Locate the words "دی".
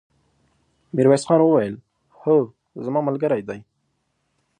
3.49-3.59